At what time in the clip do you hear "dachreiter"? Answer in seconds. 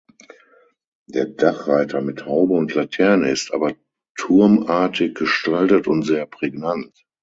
1.27-2.01